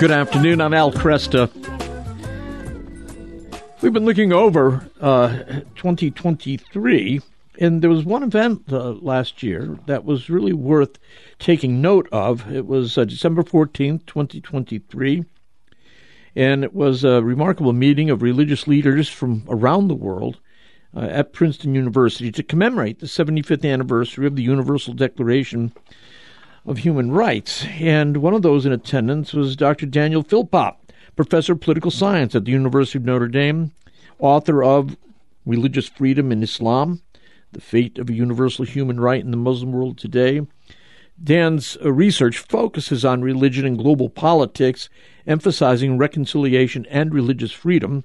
Good 0.00 0.12
afternoon. 0.12 0.62
I'm 0.62 0.72
Al 0.72 0.92
Kresta. 0.92 1.50
We've 3.82 3.92
been 3.92 4.06
looking 4.06 4.32
over 4.32 4.88
uh, 4.98 5.42
2023, 5.74 7.20
and 7.58 7.82
there 7.82 7.90
was 7.90 8.06
one 8.06 8.22
event 8.22 8.72
uh, 8.72 8.92
last 8.92 9.42
year 9.42 9.78
that 9.84 10.06
was 10.06 10.30
really 10.30 10.54
worth 10.54 10.98
taking 11.38 11.82
note 11.82 12.08
of. 12.10 12.50
It 12.50 12.66
was 12.66 12.96
uh, 12.96 13.04
December 13.04 13.42
14th, 13.42 14.06
2023, 14.06 15.26
and 16.34 16.64
it 16.64 16.72
was 16.72 17.04
a 17.04 17.22
remarkable 17.22 17.74
meeting 17.74 18.08
of 18.08 18.22
religious 18.22 18.66
leaders 18.66 19.06
from 19.06 19.44
around 19.50 19.88
the 19.88 19.94
world 19.94 20.38
uh, 20.96 21.00
at 21.00 21.34
Princeton 21.34 21.74
University 21.74 22.32
to 22.32 22.42
commemorate 22.42 23.00
the 23.00 23.06
75th 23.06 23.70
anniversary 23.70 24.26
of 24.26 24.34
the 24.34 24.42
Universal 24.42 24.94
Declaration 24.94 25.74
of 26.66 26.78
Human 26.78 27.10
Rights. 27.10 27.64
And 27.78 28.18
one 28.18 28.34
of 28.34 28.42
those 28.42 28.66
in 28.66 28.72
attendance 28.72 29.32
was 29.32 29.56
Dr. 29.56 29.86
Daniel 29.86 30.22
Philpott, 30.22 30.74
professor 31.16 31.52
of 31.52 31.60
political 31.60 31.90
science 31.90 32.34
at 32.34 32.44
the 32.44 32.52
University 32.52 32.98
of 32.98 33.04
Notre 33.04 33.28
Dame, 33.28 33.72
author 34.18 34.62
of 34.62 34.96
Religious 35.46 35.88
Freedom 35.88 36.30
in 36.32 36.42
Islam, 36.42 37.02
The 37.52 37.60
Fate 37.60 37.98
of 37.98 38.10
a 38.10 38.14
Universal 38.14 38.66
Human 38.66 39.00
Right 39.00 39.22
in 39.22 39.30
the 39.30 39.36
Muslim 39.36 39.72
World 39.72 39.98
Today. 39.98 40.46
Dan's 41.22 41.76
uh, 41.84 41.92
research 41.92 42.38
focuses 42.38 43.04
on 43.04 43.22
religion 43.22 43.66
and 43.66 43.76
global 43.76 44.08
politics, 44.08 44.88
emphasizing 45.26 45.98
reconciliation 45.98 46.86
and 46.86 47.12
religious 47.12 47.52
freedom. 47.52 48.04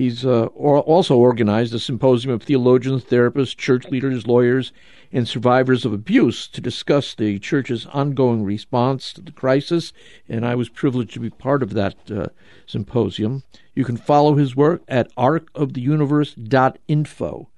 He's 0.00 0.24
uh, 0.24 0.46
also 0.46 1.18
organized 1.18 1.74
a 1.74 1.78
symposium 1.78 2.32
of 2.32 2.42
theologians, 2.42 3.04
therapists, 3.04 3.54
church 3.54 3.84
leaders, 3.90 4.26
lawyers, 4.26 4.72
and 5.12 5.28
survivors 5.28 5.84
of 5.84 5.92
abuse 5.92 6.48
to 6.48 6.62
discuss 6.62 7.14
the 7.14 7.38
church's 7.38 7.84
ongoing 7.84 8.42
response 8.42 9.12
to 9.12 9.20
the 9.20 9.30
crisis, 9.30 9.92
and 10.26 10.46
I 10.46 10.54
was 10.54 10.70
privileged 10.70 11.12
to 11.12 11.20
be 11.20 11.28
part 11.28 11.62
of 11.62 11.74
that 11.74 11.96
uh, 12.10 12.28
symposium. 12.64 13.42
You 13.74 13.84
can 13.84 13.98
follow 13.98 14.36
his 14.36 14.56
work 14.56 14.80
at 14.88 15.14
arcoftheuniverse.info. 15.16 17.48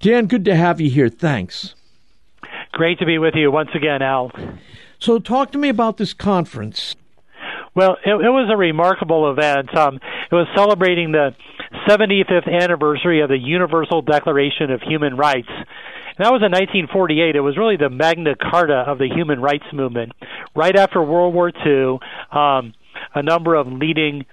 Dan, 0.00 0.26
good 0.26 0.44
to 0.46 0.56
have 0.56 0.80
you 0.80 0.90
here. 0.90 1.08
Thanks. 1.08 1.76
Great 2.72 2.98
to 2.98 3.06
be 3.06 3.18
with 3.18 3.36
you 3.36 3.52
once 3.52 3.70
again, 3.72 4.02
Al. 4.02 4.32
So, 4.98 5.20
talk 5.20 5.52
to 5.52 5.58
me 5.58 5.68
about 5.68 5.96
this 5.96 6.12
conference. 6.12 6.96
Well, 7.74 7.96
it, 8.04 8.10
it 8.10 8.30
was 8.30 8.50
a 8.52 8.56
remarkable 8.56 9.30
event. 9.30 9.76
Um, 9.76 9.96
it 9.96 10.34
was 10.34 10.46
celebrating 10.56 11.12
the 11.12 11.30
75th 11.88 12.48
anniversary 12.48 13.20
of 13.20 13.28
the 13.28 13.38
Universal 13.38 14.02
Declaration 14.02 14.70
of 14.70 14.80
Human 14.82 15.16
Rights. 15.16 15.48
And 15.48 16.26
that 16.26 16.32
was 16.32 16.42
in 16.42 16.50
1948. 16.50 17.36
It 17.36 17.40
was 17.40 17.56
really 17.56 17.76
the 17.76 17.88
Magna 17.88 18.34
Carta 18.34 18.84
of 18.86 18.98
the 18.98 19.08
human 19.08 19.40
rights 19.40 19.64
movement. 19.72 20.12
Right 20.54 20.76
after 20.76 21.02
World 21.02 21.32
War 21.32 21.50
II, 21.50 22.00
um, 22.32 22.74
a 23.14 23.22
number 23.22 23.54
of 23.54 23.68
leading 23.68 24.26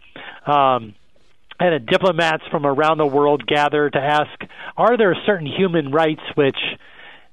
um, 0.46 0.96
and 1.60 1.86
diplomats 1.88 2.44
from 2.52 2.66
around 2.66 2.98
the 2.98 3.06
world 3.06 3.46
gathered 3.46 3.94
to 3.94 4.00
ask, 4.00 4.30
are 4.76 4.98
there 4.98 5.16
certain 5.26 5.48
human 5.48 5.92
rights 5.92 6.22
which 6.36 6.58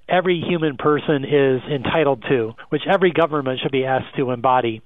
every 0.08 0.41
human 0.41 0.77
person 0.77 1.24
is 1.24 1.62
entitled 1.70 2.24
to, 2.28 2.55
which 2.69 2.83
every 2.86 3.12
government 3.12 3.60
should 3.60 3.72
be 3.72 3.84
asked 3.84 4.16
to 4.16 4.30
embody? 4.30 4.83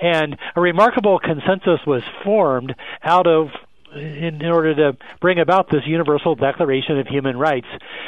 And 0.00 0.36
a 0.56 0.60
remarkable 0.60 1.18
consensus 1.18 1.80
was 1.86 2.02
formed 2.24 2.74
out 3.02 3.26
of 3.26 3.48
in, 3.94 4.40
in, 4.40 4.50
order 4.50 4.74
to 4.74 4.96
bring 5.20 5.38
about 5.38 5.68
this 5.70 5.82
Universal 5.86 6.36
Declaration 6.36 6.98
of 6.98 7.06
Human 7.08 7.36
Rights. 7.36 7.66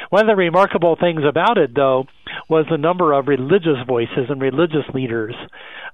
One 0.09 0.23
of 0.23 0.27
the 0.29 0.37
remarkable 0.37 0.97
things 0.97 1.25
about 1.25 1.59
it, 1.59 1.75
though, 1.75 2.07
was 2.49 2.67
the 2.71 2.79
number 2.79 3.13
of 3.13 3.29
religious 3.29 3.79
voices 3.87 4.27
and 4.29 4.41
religious 4.41 4.85
leaders. 4.93 5.35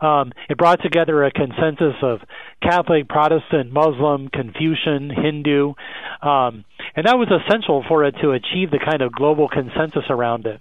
Um, 0.00 0.33
it 0.49 0.59
brought 0.59 0.83
together 0.83 1.25
a 1.25 1.31
consensus 1.31 1.94
of 2.03 2.21
Catholic, 2.62 3.09
Protestant, 3.09 3.72
Muslim, 3.72 4.28
Confucian, 4.28 5.10
Hindu, 5.10 5.75
um, 6.22 6.65
and 6.97 7.06
that 7.06 7.19
was 7.19 7.28
essential 7.31 7.84
for 7.87 8.05
it 8.05 8.15
to 8.22 8.33
achieve 8.33 8.71
the 8.71 8.81
kind 8.84 9.03
of 9.03 9.12
global 9.12 9.49
consensus 9.49 10.05
around 10.09 10.47
it. 10.47 10.60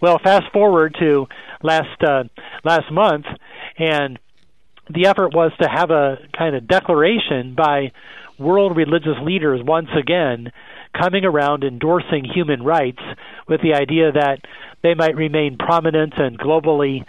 Well, 0.00 0.18
fast 0.22 0.50
forward 0.52 0.96
to 1.00 1.26
last 1.62 2.02
uh, 2.02 2.24
last 2.64 2.90
month, 2.90 3.26
and 3.76 4.18
the 4.88 5.06
effort 5.06 5.34
was 5.34 5.52
to 5.60 5.68
have 5.68 5.90
a 5.90 6.16
kind 6.36 6.56
of 6.56 6.66
declaration 6.66 7.54
by 7.54 7.92
world 8.38 8.76
religious 8.76 9.18
leaders 9.22 9.60
once 9.62 9.90
again 9.96 10.50
coming 10.98 11.24
around 11.24 11.62
endorsing 11.62 12.24
human 12.24 12.62
rights 12.62 13.02
with 13.46 13.60
the 13.62 13.74
idea 13.74 14.10
that 14.12 14.38
they 14.82 14.94
might 14.94 15.16
remain 15.16 15.56
prominent 15.56 16.14
and 16.16 16.38
globally 16.38 17.04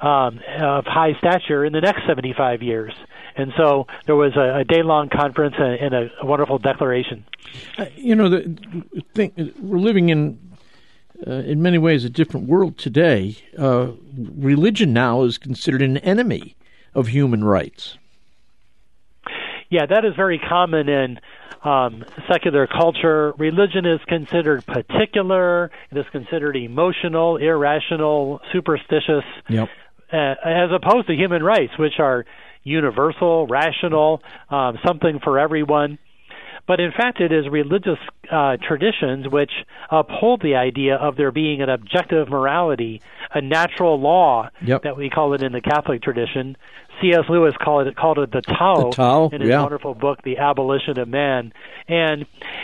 um, 0.00 0.40
of 0.60 0.84
high 0.84 1.14
stature 1.18 1.64
in 1.64 1.72
the 1.72 1.80
next 1.80 2.06
75 2.06 2.62
years. 2.62 2.92
And 3.36 3.52
so 3.56 3.86
there 4.06 4.16
was 4.16 4.36
a, 4.36 4.58
a 4.58 4.64
day 4.64 4.82
long 4.82 5.08
conference 5.08 5.54
and, 5.58 5.94
a, 5.94 6.10
a, 6.20 6.26
wonderful 6.26 6.58
declaration. 6.58 7.24
Uh, 7.78 7.86
you 7.94 8.14
know, 8.14 8.28
the 8.28 8.58
thing, 9.14 9.32
we're 9.60 9.78
living 9.78 10.08
in, 10.08 10.38
uh, 11.26 11.30
in 11.30 11.62
many 11.62 11.78
ways, 11.78 12.04
a 12.04 12.10
different 12.10 12.46
world 12.48 12.78
today. 12.78 13.36
Uh, 13.58 13.88
religion 14.16 14.92
now 14.92 15.22
is 15.22 15.38
considered 15.38 15.82
an 15.82 15.98
enemy 15.98 16.56
of 16.94 17.08
human 17.08 17.44
rights. 17.44 17.98
Yeah, 19.70 19.86
that 19.86 20.04
is 20.04 20.14
very 20.16 20.38
common 20.38 20.88
in 20.88 21.18
um, 21.64 22.04
secular 22.30 22.66
culture. 22.66 23.32
Religion 23.38 23.84
is 23.86 24.00
considered 24.06 24.64
particular. 24.66 25.70
It 25.90 25.98
is 25.98 26.06
considered 26.12 26.56
emotional, 26.56 27.36
irrational, 27.36 28.40
superstitious, 28.52 29.24
yep. 29.48 29.68
uh, 30.12 30.34
as 30.44 30.70
opposed 30.72 31.08
to 31.08 31.14
human 31.14 31.42
rights, 31.42 31.72
which 31.78 31.98
are 31.98 32.24
universal, 32.62 33.46
rational, 33.46 34.22
um, 34.50 34.78
something 34.86 35.20
for 35.22 35.38
everyone. 35.38 35.98
But 36.66 36.80
in 36.80 36.90
fact, 36.90 37.20
it 37.20 37.32
is 37.32 37.48
religious 37.48 37.98
uh, 38.30 38.56
traditions 38.56 39.28
which 39.28 39.50
uphold 39.90 40.42
the 40.42 40.56
idea 40.56 40.96
of 40.96 41.16
there 41.16 41.30
being 41.30 41.62
an 41.62 41.68
objective 41.68 42.28
morality, 42.28 43.02
a 43.32 43.40
natural 43.40 44.00
law 44.00 44.50
yep. 44.62 44.82
that 44.82 44.96
we 44.96 45.10
call 45.10 45.34
it 45.34 45.42
in 45.42 45.52
the 45.52 45.60
Catholic 45.60 46.02
tradition. 46.02 46.56
C.S. 47.00 47.24
Lewis 47.28 47.54
called 47.62 47.86
it 47.86 47.96
called 47.96 48.18
it 48.18 48.32
the 48.32 48.40
Tao, 48.40 48.90
the 48.90 48.96
Tao 48.96 49.28
in 49.28 49.40
his 49.42 49.50
yeah. 49.50 49.60
wonderful 49.60 49.94
book, 49.94 50.22
The 50.22 50.38
Abolition 50.38 50.98
of 50.98 51.08
Man. 51.08 51.52
And 51.88 52.22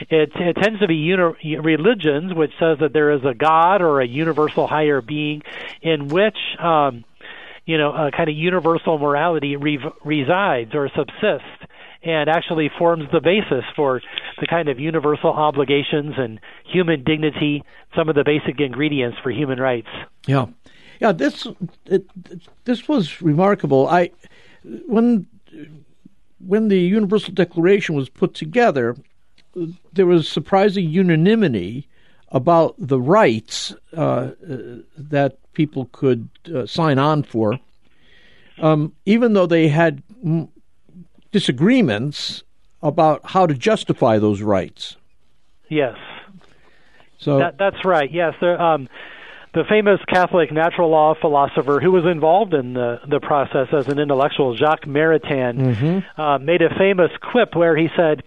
it, 0.08 0.32
it 0.34 0.56
tends 0.56 0.80
to 0.80 0.88
be 0.88 0.96
uni- 0.96 1.58
religions 1.58 2.32
which 2.32 2.52
says 2.58 2.78
that 2.80 2.92
there 2.92 3.10
is 3.10 3.24
a 3.24 3.34
God 3.34 3.82
or 3.82 4.00
a 4.00 4.06
universal 4.06 4.66
higher 4.66 5.02
being 5.02 5.42
in 5.82 6.08
which 6.08 6.38
um, 6.58 7.04
you 7.66 7.78
know 7.78 7.92
a 7.92 8.10
kind 8.10 8.28
of 8.28 8.36
universal 8.36 8.98
morality 8.98 9.56
re- 9.56 9.92
resides 10.04 10.74
or 10.74 10.88
subsists 10.88 11.71
and 12.04 12.28
actually 12.28 12.70
forms 12.78 13.04
the 13.12 13.20
basis 13.20 13.64
for 13.76 14.00
the 14.40 14.46
kind 14.46 14.68
of 14.68 14.80
universal 14.80 15.30
obligations 15.30 16.14
and 16.16 16.40
human 16.64 17.04
dignity, 17.04 17.64
some 17.94 18.08
of 18.08 18.14
the 18.14 18.24
basic 18.24 18.60
ingredients 18.60 19.18
for 19.22 19.30
human 19.30 19.58
rights. 19.60 19.88
Yeah, 20.26 20.46
yeah. 21.00 21.12
This 21.12 21.46
it, 21.86 22.06
this 22.64 22.88
was 22.88 23.22
remarkable. 23.22 23.88
I 23.88 24.10
when 24.86 25.26
when 26.44 26.68
the 26.68 26.80
Universal 26.80 27.34
Declaration 27.34 27.94
was 27.94 28.08
put 28.08 28.34
together, 28.34 28.96
there 29.92 30.06
was 30.06 30.28
surprising 30.28 30.88
unanimity 30.88 31.88
about 32.30 32.74
the 32.78 33.00
rights 33.00 33.74
uh, 33.96 34.30
that 34.96 35.36
people 35.52 35.88
could 35.92 36.28
uh, 36.52 36.66
sign 36.66 36.98
on 36.98 37.22
for, 37.22 37.60
um, 38.58 38.92
even 39.04 39.34
though 39.34 39.46
they 39.46 39.68
had 39.68 40.02
disagreements 41.32 42.44
about 42.82 43.20
how 43.24 43.46
to 43.46 43.54
justify 43.54 44.18
those 44.18 44.42
rights. 44.42 44.96
Yes. 45.68 45.96
So 47.18 47.38
that, 47.38 47.56
that's 47.58 47.84
right. 47.84 48.10
Yes, 48.10 48.34
there, 48.40 48.60
um, 48.60 48.88
the 49.54 49.64
famous 49.68 50.00
Catholic 50.08 50.50
natural 50.50 50.90
law 50.90 51.14
philosopher 51.20 51.78
who 51.80 51.92
was 51.92 52.04
involved 52.04 52.54
in 52.54 52.74
the 52.74 53.00
the 53.08 53.20
process 53.20 53.68
as 53.72 53.86
an 53.88 53.98
intellectual, 53.98 54.56
Jacques 54.56 54.86
Maritain, 54.86 55.74
mm-hmm. 55.76 56.20
uh, 56.20 56.38
made 56.38 56.62
a 56.62 56.74
famous 56.78 57.10
quip 57.30 57.54
where 57.54 57.76
he 57.76 57.88
said, 57.96 58.22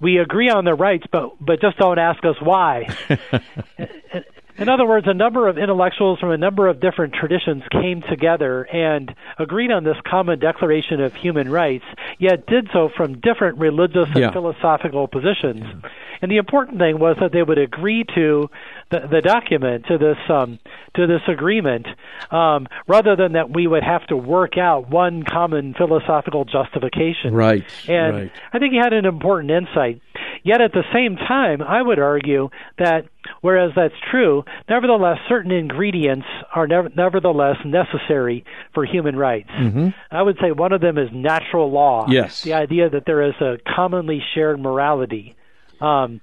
"We 0.00 0.18
agree 0.18 0.48
on 0.48 0.64
the 0.64 0.74
rights, 0.74 1.06
but 1.10 1.32
but 1.40 1.60
just 1.60 1.76
don't 1.76 1.98
ask 1.98 2.24
us 2.24 2.36
why." 2.40 2.86
In 4.60 4.68
other 4.68 4.86
words, 4.86 5.06
a 5.08 5.14
number 5.14 5.48
of 5.48 5.56
intellectuals 5.56 6.18
from 6.18 6.30
a 6.30 6.36
number 6.36 6.68
of 6.68 6.80
different 6.80 7.14
traditions 7.14 7.62
came 7.72 8.02
together 8.02 8.64
and 8.64 9.14
agreed 9.38 9.70
on 9.70 9.84
this 9.84 9.96
common 10.06 10.38
declaration 10.38 11.00
of 11.00 11.14
human 11.14 11.50
rights, 11.50 11.84
yet 12.18 12.46
did 12.46 12.68
so 12.70 12.90
from 12.94 13.20
different 13.20 13.58
religious 13.58 14.06
and 14.08 14.18
yeah. 14.18 14.30
philosophical 14.30 15.08
positions. 15.08 15.62
Yeah. 15.64 15.90
And 16.22 16.30
the 16.30 16.36
important 16.36 16.78
thing 16.78 16.98
was 16.98 17.16
that 17.20 17.32
they 17.32 17.42
would 17.42 17.56
agree 17.56 18.04
to 18.14 18.50
the, 18.90 19.08
the 19.10 19.22
document, 19.22 19.86
to 19.86 19.96
this 19.96 20.18
um, 20.28 20.58
to 20.94 21.06
this 21.06 21.22
agreement, 21.26 21.86
um, 22.30 22.68
rather 22.86 23.16
than 23.16 23.32
that 23.32 23.50
we 23.50 23.66
would 23.66 23.82
have 23.82 24.06
to 24.08 24.16
work 24.16 24.58
out 24.58 24.90
one 24.90 25.22
common 25.22 25.72
philosophical 25.72 26.44
justification. 26.44 27.32
Right. 27.32 27.64
And 27.88 28.14
right. 28.14 28.32
I 28.52 28.58
think 28.58 28.72
he 28.72 28.78
had 28.78 28.92
an 28.92 29.06
important 29.06 29.50
insight. 29.50 30.02
Yet 30.42 30.60
at 30.60 30.72
the 30.72 30.84
same 30.92 31.16
time, 31.16 31.62
I 31.62 31.82
would 31.82 31.98
argue 31.98 32.50
that 32.78 33.04
whereas 33.40 33.72
that's 33.76 33.94
true, 34.10 34.44
nevertheless, 34.68 35.18
certain 35.28 35.50
ingredients 35.50 36.26
are 36.54 36.66
never, 36.66 36.88
nevertheless 36.96 37.56
necessary 37.64 38.44
for 38.74 38.84
human 38.84 39.16
rights. 39.16 39.50
Mm-hmm. 39.50 39.88
I 40.10 40.22
would 40.22 40.38
say 40.40 40.52
one 40.52 40.72
of 40.72 40.80
them 40.80 40.98
is 40.98 41.08
natural 41.12 41.70
law. 41.70 42.06
Yes. 42.08 42.42
The 42.42 42.54
idea 42.54 42.88
that 42.90 43.04
there 43.06 43.22
is 43.22 43.34
a 43.40 43.58
commonly 43.76 44.22
shared 44.34 44.58
morality. 44.60 45.36
Um, 45.80 46.20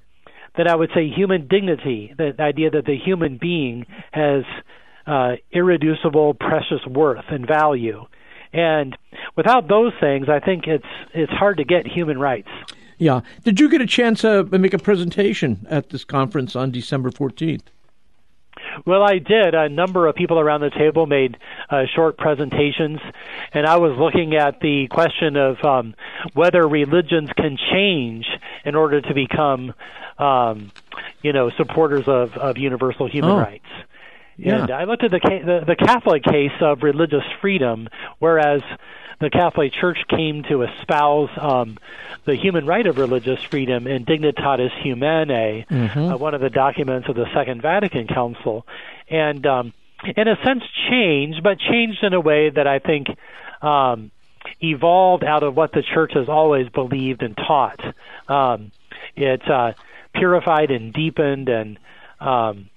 then 0.56 0.68
I 0.68 0.76
would 0.76 0.90
say 0.96 1.08
human 1.08 1.48
dignity, 1.48 2.14
the 2.18 2.34
idea 2.40 2.72
that 2.72 2.86
the 2.86 2.98
human 2.98 3.38
being 3.40 3.86
has 4.12 4.44
uh, 5.06 5.34
irreducible, 5.52 6.34
precious 6.34 6.86
worth 6.90 7.26
and 7.30 7.48
value. 7.48 8.06
And 8.54 8.98
without 9.36 9.68
those 9.68 9.94
things, 10.00 10.28
I 10.30 10.40
think 10.40 10.66
it's 10.68 10.86
it's 11.14 11.32
hard 11.32 11.58
to 11.58 11.64
get 11.64 11.86
human 11.86 12.20
rights. 12.20 12.50
Yeah. 12.98 13.22
Did 13.44 13.60
you 13.60 13.70
get 13.70 13.82
a 13.82 13.86
chance 13.86 14.22
to 14.22 14.40
uh, 14.40 14.58
make 14.58 14.74
a 14.74 14.80
presentation 14.80 15.66
at 15.70 15.90
this 15.90 16.04
conference 16.04 16.56
on 16.56 16.72
December 16.72 17.12
14th? 17.12 17.62
Well, 18.86 19.04
I 19.04 19.20
did. 19.20 19.56
A 19.56 19.70
number 19.70 20.08
of 20.08 20.16
people 20.16 20.40
around 20.40 20.62
the 20.62 20.70
table 20.70 21.06
made 21.06 21.38
uh, 21.70 21.84
short 21.96 22.18
presentations, 22.18 23.00
and 23.54 23.66
I 23.66 23.78
was 23.78 23.98
looking 23.98 24.36
at 24.36 24.60
the 24.60 24.88
question 24.88 25.36
of 25.36 25.64
um, 25.64 25.96
whether 26.34 26.68
religions 26.68 27.30
can 27.36 27.58
change 27.72 28.28
in 28.66 28.76
order 28.76 29.02
to 29.02 29.14
become, 29.14 29.74
um, 30.20 30.72
you 31.22 31.34
know, 31.34 31.50
supporters 31.52 32.08
of, 32.08 32.34
of 32.38 32.58
universal 32.58 33.10
human 33.10 33.32
oh. 33.32 33.38
rights. 33.38 33.66
Yeah. 34.38 34.62
And 34.62 34.72
I 34.72 34.84
looked 34.84 35.04
at 35.04 35.10
the, 35.10 35.20
the 35.20 35.64
the 35.66 35.76
Catholic 35.76 36.24
case 36.24 36.52
of 36.62 36.84
religious 36.84 37.24
freedom, 37.42 37.90
whereas 38.20 38.62
the 39.20 39.30
Catholic 39.30 39.74
Church 39.74 39.98
came 40.10 40.44
to 40.44 40.64
espouse 40.64 41.30
um, 41.38 41.78
the 42.26 42.36
human 42.36 42.66
right 42.66 42.86
of 42.86 42.98
religious 42.98 43.42
freedom 43.44 43.88
in 43.88 44.06
Dignitatis 44.06 44.72
Humanae, 44.84 45.66
mm-hmm. 45.70 46.00
uh, 46.00 46.18
one 46.18 46.34
of 46.34 46.42
the 46.42 46.50
documents 46.50 47.10
of 47.10 47.16
the 47.16 47.26
Second 47.34 47.62
Vatican 47.62 48.08
Council, 48.08 48.66
and 49.10 49.46
um, 49.46 49.74
in 50.04 50.28
a 50.28 50.36
sense 50.44 50.64
changed, 50.90 51.42
but 51.42 51.58
changed 51.60 52.04
in 52.04 52.14
a 52.14 52.20
way 52.20 52.50
that 52.50 52.68
I 52.68 52.80
think 52.80 53.08
um, 53.62 54.12
evolved 54.62 55.24
out 55.24 55.44
of 55.44 55.56
what 55.56 55.72
the 55.72 55.82
Church 55.82 56.14
has 56.14 56.30
always 56.30 56.70
believed 56.70 57.24
and 57.24 57.36
taught. 57.36 57.82
Um, 58.28 58.72
it 59.16 59.42
uh, 59.50 59.74
purified 60.14 60.70
and 60.70 60.94
deepened 60.94 61.50
and 61.50 61.80
um, 62.20 62.70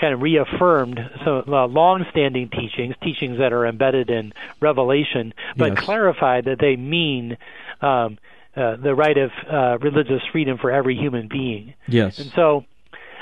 kind 0.00 0.12
of 0.14 0.22
reaffirmed 0.22 0.98
some 1.24 1.44
uh, 1.52 1.66
long-standing 1.66 2.48
teachings, 2.50 2.94
teachings 3.02 3.38
that 3.38 3.52
are 3.52 3.66
embedded 3.66 4.10
in 4.10 4.32
Revelation, 4.60 5.32
but 5.56 5.74
Yes. 5.74 5.84
clarified 5.84 6.46
that 6.46 6.58
they 6.58 6.76
mean 6.76 7.36
um, 7.80 8.18
uh, 8.56 8.76
the 8.76 8.94
right 8.94 9.16
of 9.18 9.30
uh, 9.50 9.78
religious 9.80 10.22
freedom 10.32 10.58
for 10.58 10.70
every 10.70 10.96
human 10.96 11.28
being. 11.28 11.74
Yes. 11.86 12.18
And 12.18 12.30
so 12.32 12.64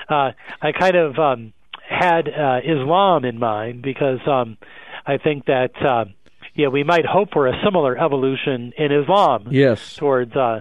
uh, 0.08 0.32
I 0.60 0.72
kind 0.72 0.96
of 0.96 1.18
um, 1.18 1.52
had 1.88 2.28
uh, 2.28 2.60
Islam 2.64 3.24
in 3.24 3.38
mind 3.38 3.82
because 3.82 4.20
um, 4.26 4.56
I 5.06 5.18
think 5.18 5.46
that 5.46 5.72
uh, 5.82 6.04
yeah 6.54 6.68
we 6.68 6.84
might 6.84 7.06
hope 7.06 7.32
for 7.32 7.46
a 7.48 7.60
similar 7.64 7.98
evolution 7.98 8.72
in 8.76 8.92
Islam 8.92 9.48
Yes. 9.50 9.96
towards 9.96 10.34
uh, 10.36 10.60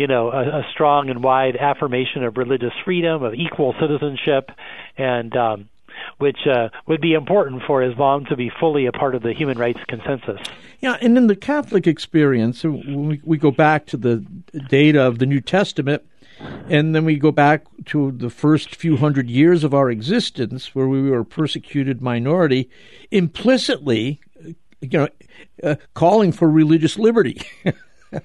you 0.00 0.06
know 0.06 0.30
a, 0.30 0.60
a 0.60 0.66
strong 0.72 1.10
and 1.10 1.22
wide 1.22 1.56
affirmation 1.56 2.24
of 2.24 2.38
religious 2.38 2.72
freedom, 2.86 3.22
of 3.22 3.34
equal 3.34 3.74
citizenship, 3.78 4.50
and 4.96 5.36
um, 5.36 5.68
which 6.16 6.38
uh, 6.46 6.70
would 6.86 7.02
be 7.02 7.12
important 7.12 7.62
for 7.66 7.82
Islam 7.82 8.24
to 8.30 8.34
be 8.36 8.50
fully 8.58 8.86
a 8.86 8.92
part 8.92 9.14
of 9.14 9.22
the 9.22 9.34
human 9.34 9.58
rights 9.58 9.80
consensus. 9.88 10.40
Yeah, 10.80 10.96
and 11.02 11.18
in 11.18 11.26
the 11.26 11.36
Catholic 11.36 11.86
experience, 11.86 12.64
we, 12.64 13.20
we 13.22 13.36
go 13.36 13.50
back 13.50 13.84
to 13.88 13.98
the 13.98 14.24
data 14.68 15.02
of 15.02 15.18
the 15.18 15.26
New 15.26 15.42
Testament, 15.42 16.02
and 16.70 16.94
then 16.94 17.04
we 17.04 17.16
go 17.16 17.30
back 17.30 17.64
to 17.86 18.10
the 18.12 18.30
first 18.30 18.74
few 18.74 18.96
hundred 18.96 19.28
years 19.28 19.64
of 19.64 19.74
our 19.74 19.90
existence, 19.90 20.74
where 20.74 20.88
we 20.88 21.10
were 21.10 21.20
a 21.20 21.24
persecuted 21.26 22.00
minority, 22.00 22.70
implicitly, 23.10 24.18
you 24.80 24.98
know, 24.98 25.08
uh, 25.62 25.74
calling 25.92 26.32
for 26.32 26.48
religious 26.48 26.98
liberty. 26.98 27.42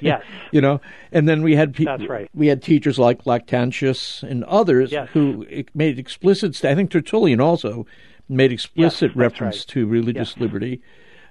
Yes. 0.00 0.22
you 0.52 0.60
know, 0.60 0.80
and 1.10 1.28
then 1.28 1.42
we 1.42 1.56
had 1.56 1.74
pe- 1.74 1.84
That's 1.84 2.06
right. 2.08 2.30
we 2.32 2.46
had 2.46 2.62
teachers 2.62 2.96
like 2.96 3.24
Lactantius 3.24 4.22
and 4.22 4.44
others 4.44 4.92
Yes. 4.92 5.08
who 5.12 5.44
made 5.74 5.98
explicit. 5.98 6.64
I 6.64 6.76
think 6.76 6.90
Tertullian 6.92 7.40
also 7.40 7.84
made 8.28 8.52
explicit 8.52 9.08
that's 9.10 9.16
reference 9.16 9.56
right. 9.58 9.66
to 9.68 9.86
religious 9.86 10.36
liberty. 10.38 10.80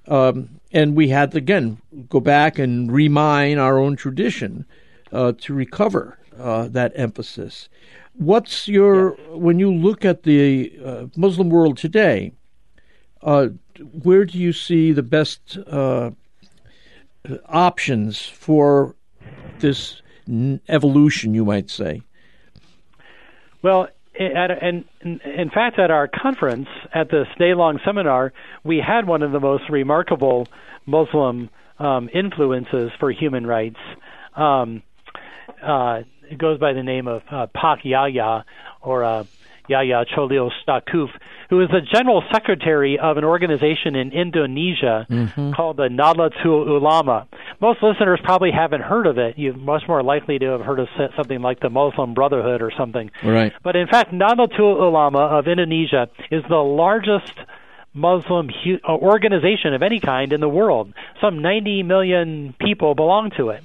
Um, 0.10 0.60
and 0.74 0.94
we 0.94 1.08
had 1.08 1.32
to 1.32 1.38
again 1.38 1.78
go 2.10 2.20
back 2.20 2.60
and 2.60 2.92
remine 2.92 3.58
our 3.60 3.80
own 3.80 3.96
tradition 3.96 4.66
uh, 5.14 5.32
to 5.40 5.54
recover 5.54 6.18
uh, 6.38 6.68
that 6.68 6.92
emphasis. 6.96 7.70
What's 8.16 8.68
your 8.68 9.12
when 9.38 9.58
you 9.58 9.74
look 9.74 10.04
at 10.04 10.24
the 10.24 10.78
uh, 10.84 11.06
Muslim 11.16 11.50
world 11.50 11.78
today? 11.78 12.34
Uh, 13.22 13.50
where 14.04 14.26
do 14.26 14.38
you 14.38 14.52
see 14.52 14.92
the 14.92 15.02
best 15.02 15.58
uh, 15.68 16.12
options 17.48 18.22
for 18.22 18.96
this 19.60 20.02
evolution, 20.68 21.34
you 21.34 21.46
might 21.46 21.70
say? 21.70 22.02
Well, 23.62 23.88
at, 24.20 24.52
and 24.64 24.86
in, 25.02 25.20
in 25.22 25.50
fact, 25.50 25.80
at 25.80 25.90
our 25.90 26.08
conference, 26.08 26.68
at 26.94 27.10
this 27.10 27.28
day-long 27.40 27.80
seminar, 27.86 28.34
we 28.64 28.80
had 28.86 29.08
one 29.08 29.24
of 29.24 29.32
the 29.32 29.40
most 29.40 29.70
remarkable 29.70 30.48
Muslim 30.86 31.50
um, 31.80 32.10
influences 32.14 32.92
for 33.00 33.12
human 33.12 33.48
rights. 33.48 33.80
Um, 34.36 34.84
uh, 35.62 36.02
it 36.30 36.38
goes 36.38 36.60
by 36.60 36.74
the 36.74 36.84
name 36.84 37.08
of 37.08 37.24
uh, 37.30 37.48
Pak 37.54 37.80
Yahya, 37.84 38.46
or 38.82 39.04
uh, 39.04 39.24
Yahya 39.68 40.06
Cholil 40.16 40.52
Staquf, 40.66 41.10
who 41.54 41.62
is 41.62 41.70
the 41.70 41.82
general 41.82 42.24
secretary 42.32 42.98
of 42.98 43.18
an 43.18 43.24
organization 43.24 43.96
in 43.96 44.12
Indonesia 44.12 45.06
called 45.56 45.78
the 45.78 45.88
Nahdlatul 45.88 46.68
Ulama. 46.68 47.28
Most 47.62 47.84
listeners 47.84 48.20
probably 48.24 48.50
haven't 48.50 48.82
heard 48.82 49.06
of 49.06 49.20
it. 49.20 49.38
You're 49.38 49.56
much 49.56 49.84
more 49.88 50.02
likely 50.02 50.40
to 50.40 50.46
have 50.48 50.62
heard 50.62 50.80
of 50.80 50.88
something 51.16 51.44
like 51.44 51.60
the 51.60 51.70
Muslim 51.70 52.16
Brotherhood 52.16 52.64
or 52.64 52.72
something. 52.76 53.12
Right. 53.24 53.54
But 53.62 53.76
in 53.76 53.88
fact, 53.88 54.12
Nahdlatul 54.12 54.82
Ulama 54.82 55.20
of 55.20 55.48
Indonesia 55.48 56.10
is 56.32 56.42
the 56.50 56.56
largest 56.56 57.34
Muslim 57.94 58.50
hu- 58.50 58.80
uh, 58.84 58.92
organization 58.92 59.76
of 59.76 59.84
any 59.84 60.00
kind 60.00 60.34
in 60.34 60.42
the 60.42 60.50
world. 60.50 60.92
Some 61.22 61.44
90 61.44 61.84
million 61.84 62.56
people 62.60 62.96
belong 62.96 63.30
to 63.38 63.50
it. 63.50 63.64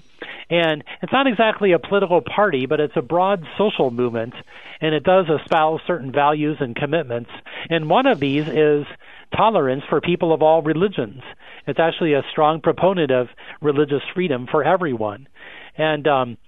And 0.50 0.83
it's 1.03 1.12
not 1.12 1.27
exactly 1.27 1.73
a 1.73 1.79
political 1.79 2.23
party, 2.23 2.67
but 2.67 2.81
it's 2.81 2.97
a 2.97 3.03
broad 3.03 3.45
social 3.59 3.90
movement, 3.90 4.35
and 4.81 4.95
it 4.95 5.05
does 5.05 5.26
espouse 5.28 5.81
certain 5.87 6.11
values 6.11 6.57
and 6.61 6.75
commitments. 6.75 7.31
And 7.69 7.90
one 7.90 8.07
of 8.07 8.19
these 8.19 8.49
is 8.49 8.87
tolerance 9.37 9.83
for 9.88 10.00
people 10.00 10.33
of 10.33 10.43
all 10.43 10.62
religions. 10.62 11.23
It's 11.67 11.78
actually 11.78 12.14
a 12.14 12.23
strong 12.31 12.62
proponent 12.62 13.11
of 13.11 13.28
religious 13.61 14.02
freedom 14.14 14.47
for 14.50 14.64
everyone. 14.64 15.28
And 15.76 16.09
um, 16.09 16.38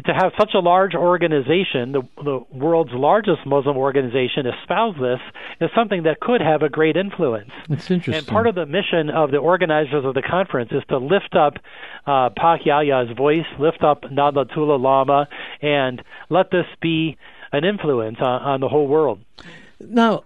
to 0.00 0.14
have 0.14 0.32
such 0.38 0.54
a 0.54 0.58
large 0.58 0.94
organization, 0.94 1.92
the, 1.92 2.02
the 2.16 2.40
world's 2.50 2.92
largest 2.92 3.44
Muslim 3.44 3.76
organization, 3.76 4.46
espouse 4.46 4.96
this 4.98 5.20
is 5.60 5.70
something 5.74 6.04
that 6.04 6.20
could 6.20 6.40
have 6.40 6.62
a 6.62 6.68
great 6.68 6.96
influence. 6.96 7.50
It's 7.68 7.90
interesting. 7.90 8.14
And 8.14 8.26
part 8.26 8.46
of 8.46 8.54
the 8.54 8.66
mission 8.66 9.10
of 9.10 9.30
the 9.30 9.38
organizers 9.38 10.04
of 10.04 10.14
the 10.14 10.22
conference 10.22 10.70
is 10.72 10.82
to 10.88 10.98
lift 10.98 11.34
up 11.34 11.54
uh, 12.06 12.30
Pak 12.36 12.64
Yahya's 12.64 13.14
voice, 13.16 13.46
lift 13.58 13.82
up 13.82 14.02
Nahdlatul 14.02 14.70
Ulama, 14.70 15.28
and 15.60 16.02
let 16.30 16.50
this 16.50 16.66
be 16.80 17.16
an 17.52 17.64
influence 17.64 18.18
on, 18.20 18.42
on 18.42 18.60
the 18.60 18.68
whole 18.68 18.88
world. 18.88 19.20
now, 19.80 20.24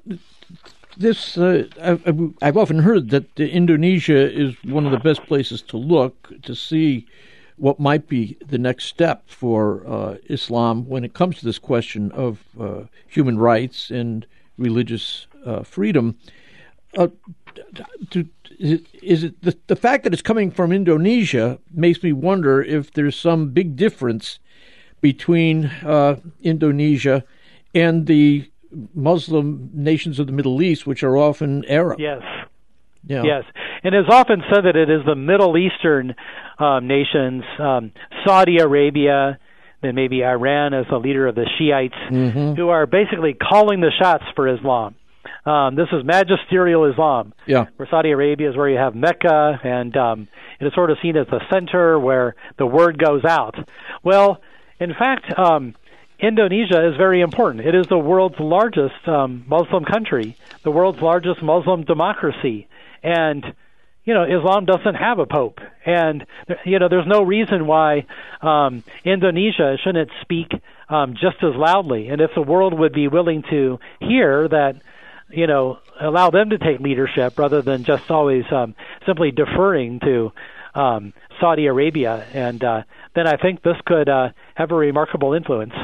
this 0.97 1.37
uh, 1.37 1.65
I've, 1.83 2.35
I've 2.41 2.57
often 2.57 2.79
heard 2.79 3.11
that 3.11 3.39
Indonesia 3.39 4.33
is 4.33 4.55
one 4.65 4.87
of 4.87 4.93
the 4.93 4.99
best 4.99 5.27
places 5.27 5.61
to 5.63 5.77
look 5.77 6.33
to 6.43 6.55
see 6.55 7.07
what 7.57 7.81
might 7.81 8.07
be 8.09 8.37
the 8.47 8.59
next 8.59 8.85
step 8.85 9.29
for 9.29 9.87
uh, 9.87 10.17
Islam 10.29 10.89
when 10.89 11.05
it 11.05 11.15
comes 11.15 11.39
to 11.39 11.45
this 11.45 11.59
question 11.59 12.13
of 12.13 12.45
uh, 12.61 12.83
human 13.07 13.39
rights 13.39 13.91
and 13.91 14.27
religious 14.59 15.27
uh, 15.45 15.63
freedom. 15.63 16.19
Uh, 16.97 17.09
to, 18.11 18.29
is 18.59 18.73
it, 18.73 18.87
is 19.03 19.25
it 19.25 19.43
the, 19.43 19.57
the 19.67 19.77
fact 19.77 20.05
that 20.05 20.13
it's 20.13 20.23
coming 20.23 20.51
from 20.51 20.73
Indonesia 20.73 21.59
makes 21.73 22.03
me 22.03 22.13
wonder 22.13 22.63
if 22.63 22.93
there's 22.93 23.19
some 23.19 23.51
big 23.51 23.77
difference 23.77 24.39
between 25.01 25.67
uh, 25.85 26.17
Indonesia 26.43 27.25
and 27.75 28.07
the 28.07 28.51
Muslim 28.95 29.71
nations 29.73 30.19
of 30.19 30.27
the 30.27 30.33
Middle 30.33 30.61
East, 30.61 30.87
which 30.87 31.03
are 31.03 31.17
often 31.17 31.65
Arab. 31.67 32.01
Yes. 32.01 32.23
Yeah. 33.07 33.23
Yes, 33.23 33.45
and 33.87 33.95
it's 33.95 34.09
often 34.11 34.43
said 34.53 34.65
that 34.65 34.75
it 34.75 34.91
is 34.91 35.07
the 35.07 35.15
Middle 35.15 35.57
Eastern 35.57 36.17
um, 36.59 36.89
nations, 36.89 37.45
um, 37.61 37.93
Saudi 38.27 38.59
Arabia, 38.59 39.39
then 39.81 39.95
maybe 39.95 40.25
Iran 40.25 40.75
as 40.75 40.87
the 40.91 40.99
leader 40.99 41.29
of 41.29 41.37
the 41.37 41.49
Shiites, 41.57 41.95
who 42.57 42.69
are 42.69 42.87
basically 42.87 43.35
calling 43.35 43.81
the 43.81 43.93
shots 43.97 44.25
for 44.35 44.49
Islam. 44.49 44.97
Um, 45.45 45.77
this 45.77 45.87
is 45.93 46.05
magisterial 46.05 46.91
Islam. 46.91 47.33
Yeah. 47.47 47.67
Where 47.77 47.87
Saudi 47.89 48.11
Arabia 48.11 48.51
is 48.51 48.57
where 48.57 48.69
you 48.69 48.77
have 48.77 48.97
Mecca, 48.97 49.61
and 49.63 49.97
um, 49.97 50.29
it 50.59 50.67
is 50.67 50.75
sort 50.75 50.91
of 50.91 50.99
seen 51.01 51.17
as 51.17 51.29
the 51.29 51.41
center 51.53 51.97
where 51.97 52.35
the 52.59 52.67
word 52.67 52.99
goes 52.99 53.25
out. 53.25 53.55
Well, 54.03 54.41
in 54.81 54.95
fact, 54.95 55.33
um, 55.39 55.77
Indonesia 56.19 56.89
is 56.89 56.97
very 56.97 57.21
important. 57.21 57.65
It 57.65 57.77
is 57.77 57.87
the 57.87 57.99
world's 57.99 58.41
largest 58.41 59.07
um, 59.07 59.45
Muslim 59.47 59.85
country, 59.85 60.37
the 60.65 60.73
world's 60.73 61.01
largest 61.01 61.41
Muslim 61.41 61.85
democracy, 61.85 62.67
and 63.05 63.45
you 64.07 64.15
know 64.15 64.25
Islam 64.25 64.65
doesn't 64.65 64.95
have 64.95 65.19
a 65.19 65.27
pope, 65.27 65.59
and 65.85 66.25
you 66.65 66.79
know 66.79 66.89
there's 66.89 67.07
no 67.07 67.23
reason 67.23 67.67
why 67.67 68.07
um, 68.41 68.83
Indonesia 69.05 69.77
shouldn't 69.83 70.11
speak 70.23 70.53
um, 70.89 71.15
just 71.15 71.37
as 71.43 71.55
loudly. 71.55 72.09
And 72.09 72.21
if 72.21 72.31
the 72.35 72.43
world 72.43 72.79
would 72.79 72.93
be 72.93 73.09
willing 73.09 73.43
to 73.51 73.79
hear 74.01 74.49
that, 74.49 74.77
you 75.31 75.47
know, 75.47 75.79
allow 76.01 76.31
them 76.31 76.51
to 76.51 76.59
take 76.59 76.81
leadership 76.81 77.39
rather 77.39 77.61
than 77.61 77.85
just 77.85 78.11
always 78.11 78.45
um, 78.53 78.75
simply 79.05 79.33
deferring 79.33 80.01
to 80.01 80.33
um, 80.75 81.13
Saudi 81.41 81.67
Arabia, 81.67 82.27
and 82.33 82.63
uh, 82.63 82.83
then 83.15 83.27
I 83.27 83.37
think 83.37 83.63
this 83.63 83.77
could 83.87 84.09
uh, 84.09 84.29
have 84.55 84.71
a 84.71 84.75
remarkable 84.75 85.33
influence. 85.33 85.75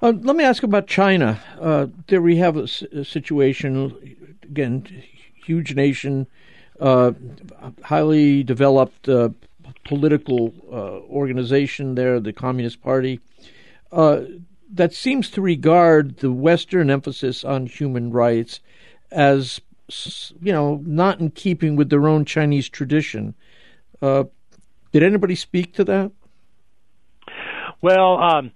Uh, 0.00 0.12
let 0.20 0.36
me 0.36 0.44
ask 0.44 0.62
about 0.62 0.86
China. 0.86 1.40
Uh, 1.60 1.86
there 2.08 2.22
we 2.22 2.36
have 2.36 2.56
a, 2.56 2.66
situation 2.66 4.36
again, 4.42 4.86
huge 5.44 5.74
nation, 5.74 6.26
highly 7.82 8.42
developed 8.42 9.08
uh, 9.08 9.28
political 9.84 10.52
organization 11.10 11.94
there, 11.94 12.20
the 12.20 12.32
Communist 12.32 12.82
Party. 12.82 13.20
that 13.90 14.92
seems 14.92 15.30
to 15.30 15.42
regard 15.42 16.18
the 16.18 16.32
Western 16.32 16.90
emphasis 16.90 17.44
on 17.44 17.66
human 17.66 18.10
rights 18.10 18.60
as 19.10 19.60
you 20.40 20.52
know 20.52 20.82
not 20.86 21.20
in 21.20 21.30
keeping 21.30 21.76
with 21.76 21.90
their 21.90 22.08
own 22.08 22.24
Chinese 22.24 22.68
tradition. 22.68 23.34
Uh, 24.00 24.24
did 24.92 25.02
anybody 25.02 25.34
speak 25.34 25.74
to 25.74 25.84
that? 25.84 26.10
Well, 27.80 28.18
um, 28.18 28.52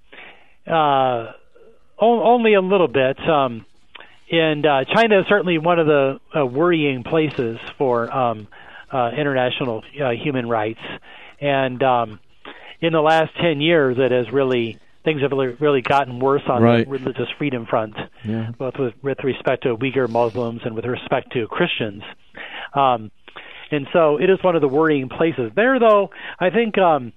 uh, 0.67 1.33
only 1.99 2.55
a 2.55 2.61
little 2.61 2.89
bit. 2.89 3.19
Um, 3.29 3.65
and 4.31 4.67
uh, 4.67 4.85
China 4.85 5.21
is 5.21 5.27
certainly 5.29 5.59
one 5.59 5.79
of 5.79 5.87
the 5.87 6.21
uh, 6.37 6.45
worrying 6.45 7.05
places 7.05 7.59
for 7.79 8.13
um, 8.13 8.49
uh, 8.93 9.11
international 9.17 9.83
uh, 10.03 10.11
human 10.11 10.49
rights. 10.49 10.81
And 11.41 11.83
um, 11.83 12.21
in 12.81 12.93
the 12.93 13.01
last 13.01 13.33
10 13.41 13.61
years, 13.61 13.97
it 13.99 14.11
has 14.11 14.33
really 14.33 14.79
things 15.05 15.23
have 15.23 15.31
really, 15.31 15.55
really 15.61 15.83
gotten 15.83 16.19
worse 16.19 16.43
on 16.49 16.61
right. 16.61 16.85
the 16.85 16.91
religious 16.91 17.29
freedom 17.39 17.65
front, 17.65 17.95
yeah. 18.25 18.51
both 18.59 18.75
with, 18.77 18.93
with 19.03 19.19
respect 19.23 19.63
to 19.63 19.77
Uyghur 19.77 20.09
Muslims 20.09 20.63
and 20.65 20.75
with 20.75 20.85
respect 20.85 21.33
to 21.33 21.47
Christians. 21.47 22.03
Um, 22.75 23.13
and 23.71 23.87
so 23.93 24.19
it 24.21 24.29
is 24.29 24.43
one 24.43 24.57
of 24.57 24.63
the 24.63 24.69
worrying 24.69 25.09
places. 25.09 25.53
There, 25.55 25.79
though, 25.79 26.11
I 26.41 26.51
think 26.51 26.77
um, 26.77 27.13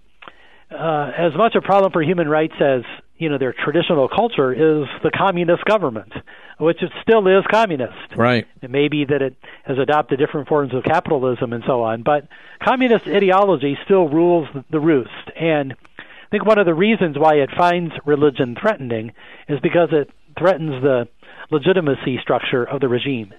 uh, 0.72 1.12
as 1.18 1.34
much 1.36 1.56
a 1.56 1.62
problem 1.62 1.92
for 1.92 2.04
human 2.04 2.28
rights 2.28 2.54
as 2.60 2.82
you 3.18 3.30
know 3.30 3.38
their 3.38 3.54
traditional 3.54 4.08
culture 4.08 4.54
is 4.54 4.88
the 5.04 5.12
communist 5.12 5.66
government, 5.66 6.14
which 6.60 6.84
it 6.84 6.92
still 7.02 7.26
is 7.28 7.44
communist. 7.50 8.16
Right. 8.16 8.46
It 8.62 8.70
may 8.70 8.90
be 8.90 9.06
that 9.06 9.22
it 9.22 9.36
has 9.64 9.78
adopted 9.78 10.20
different 10.20 10.48
forms 10.48 10.74
of 10.74 10.84
capitalism 10.84 11.54
and 11.54 11.64
so 11.66 11.82
on, 11.84 12.04
but 12.04 12.28
communist 12.64 13.08
ideology 13.08 13.78
still 13.86 14.08
rules 14.10 14.48
the 14.70 14.80
roost. 14.80 15.32
And 15.40 15.74
I 15.74 16.30
think 16.30 16.46
one 16.46 16.60
of 16.60 16.66
the 16.66 16.74
reasons 16.74 17.18
why 17.18 17.36
it 17.36 17.50
finds 17.58 17.94
religion 18.06 18.56
threatening 18.60 19.14
is 19.48 19.60
because 19.62 19.90
it 19.92 20.12
threatens 20.38 20.84
the 20.84 21.08
legitimacy 21.50 22.20
structure 22.22 22.64
of 22.64 22.82
the 22.82 22.88
regime. 22.88 23.34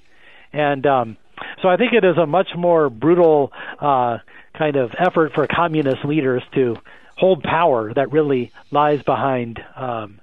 And 0.52 0.84
um, 0.86 1.16
so 1.62 1.68
I 1.68 1.76
think 1.76 1.92
it 1.92 2.04
is 2.04 2.16
a 2.16 2.26
much 2.26 2.48
more 2.56 2.90
brutal 2.90 3.52
uh, 3.80 4.18
kind 4.56 4.76
of 4.76 4.92
effort 4.98 5.32
for 5.34 5.46
communist 5.46 6.04
leaders 6.04 6.42
to 6.54 6.76
hold 7.16 7.42
power 7.42 7.92
that 7.94 8.12
really 8.12 8.50
lies 8.70 9.02
behind 9.02 9.60
um, 9.76 10.20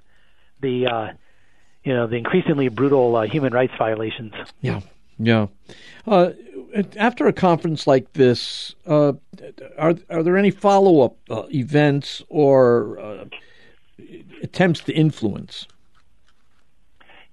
the 0.61 0.87
uh, 0.87 1.07
you 1.87 1.93
know 1.93 2.05
the 2.05 2.17
increasingly 2.17 2.67
brutal 2.67 3.15
uh, 3.15 3.25
human 3.25 3.53
rights 3.53 3.73
violations. 3.77 4.33
Yeah, 4.61 4.81
yeah. 5.17 5.47
Uh, 6.05 6.31
after 6.97 7.27
a 7.27 7.33
conference 7.33 7.87
like 7.87 8.11
this, 8.11 8.75
uh, 8.85 9.13
are 9.77 9.95
are 10.09 10.21
there 10.21 10.37
any 10.37 10.51
follow 10.51 10.99
up 10.99 11.15
uh, 11.29 11.43
events 11.49 12.21
or 12.27 12.99
uh, 12.99 13.25
attempts 14.43 14.81
to 14.81 14.93
influence? 14.93 15.65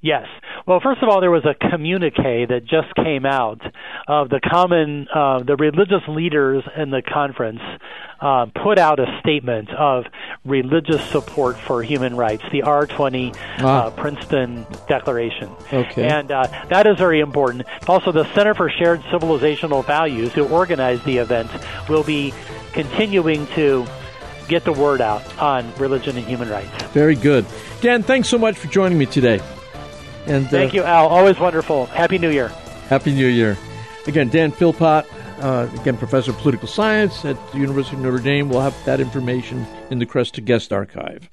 Yes. 0.04 0.26
Well, 0.66 0.80
first 0.80 1.02
of 1.02 1.08
all, 1.08 1.22
there 1.22 1.30
was 1.30 1.46
a 1.46 1.54
communique 1.70 2.44
that 2.48 2.66
just 2.66 2.94
came 2.94 3.24
out 3.24 3.62
of 4.06 4.28
the 4.28 4.38
common, 4.38 5.08
uh, 5.08 5.42
the 5.42 5.56
religious 5.56 6.02
leaders 6.08 6.62
in 6.76 6.90
the 6.90 7.00
conference 7.00 7.62
uh, 8.20 8.44
put 8.62 8.78
out 8.78 9.00
a 9.00 9.06
statement 9.20 9.70
of 9.70 10.04
religious 10.44 11.02
support 11.08 11.56
for 11.56 11.82
human 11.82 12.16
rights, 12.16 12.42
the 12.52 12.60
R20 12.60 13.34
ah. 13.60 13.86
uh, 13.86 13.90
Princeton 13.92 14.66
Declaration. 14.88 15.50
Okay. 15.72 16.06
And 16.06 16.30
uh, 16.30 16.48
that 16.68 16.86
is 16.86 16.98
very 16.98 17.20
important. 17.20 17.64
Also, 17.88 18.12
the 18.12 18.30
Center 18.34 18.52
for 18.52 18.68
Shared 18.68 19.00
Civilizational 19.04 19.86
Values, 19.86 20.34
who 20.34 20.46
organized 20.48 21.06
the 21.06 21.16
event, 21.16 21.50
will 21.88 22.04
be 22.04 22.34
continuing 22.74 23.46
to 23.54 23.86
get 24.48 24.64
the 24.64 24.72
word 24.72 25.00
out 25.00 25.38
on 25.38 25.74
religion 25.76 26.18
and 26.18 26.26
human 26.26 26.50
rights. 26.50 26.82
Very 26.92 27.14
good. 27.14 27.46
Dan, 27.80 28.02
thanks 28.02 28.28
so 28.28 28.36
much 28.36 28.58
for 28.58 28.68
joining 28.68 28.98
me 28.98 29.06
today. 29.06 29.40
And 30.26 30.48
thank 30.48 30.72
uh, 30.72 30.76
you, 30.76 30.82
Al. 30.84 31.08
Always 31.08 31.38
wonderful. 31.38 31.86
Happy 31.86 32.18
New 32.18 32.30
Year. 32.30 32.48
Happy 32.88 33.12
New 33.12 33.26
Year. 33.26 33.56
Again, 34.06 34.28
Dan 34.28 34.52
Philpott, 34.52 35.06
uh, 35.40 35.68
again, 35.80 35.96
professor 35.96 36.30
of 36.30 36.38
political 36.38 36.68
science 36.68 37.24
at 37.24 37.36
the 37.52 37.58
University 37.58 37.96
of 37.96 38.02
Notre 38.02 38.18
Dame. 38.18 38.48
We'll 38.48 38.60
have 38.60 38.76
that 38.84 39.00
information 39.00 39.66
in 39.90 39.98
the 39.98 40.06
Kresta 40.06 40.44
Guest 40.44 40.72
Archive. 40.72 41.28